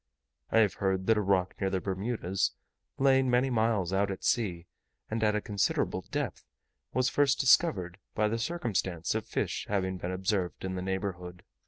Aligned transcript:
I 0.51 0.57
have 0.61 0.73
heard 0.81 1.05
that 1.05 1.17
a 1.19 1.21
rock 1.21 1.61
near 1.61 1.69
the 1.69 1.79
Bermudas, 1.79 2.53
lying 2.97 3.29
many 3.29 3.51
miles 3.51 3.93
out 3.93 4.09
at 4.09 4.23
sea, 4.23 4.65
and 5.11 5.23
at 5.23 5.35
a 5.35 5.41
considerable 5.41 6.01
depth, 6.09 6.43
was 6.91 7.07
first 7.07 7.39
discovered 7.39 7.99
by 8.15 8.27
the 8.27 8.39
circumstance 8.39 9.13
of 9.13 9.27
fish 9.27 9.67
having 9.69 9.97
been 9.97 10.11
observed 10.11 10.65
in 10.65 10.73
the 10.73 10.81
neighbourhood. 10.81 11.43